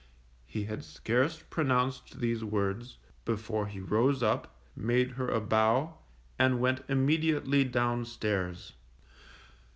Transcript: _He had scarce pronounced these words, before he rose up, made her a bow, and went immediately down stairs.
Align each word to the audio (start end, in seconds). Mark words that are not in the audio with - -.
_He 0.47 0.63
had 0.63 0.83
scarce 0.83 1.43
pronounced 1.51 2.21
these 2.21 2.43
words, 2.43 2.97
before 3.23 3.67
he 3.67 3.79
rose 3.79 4.23
up, 4.23 4.57
made 4.75 5.11
her 5.11 5.29
a 5.29 5.39
bow, 5.39 5.99
and 6.39 6.59
went 6.59 6.83
immediately 6.89 7.63
down 7.65 8.05
stairs. 8.05 8.73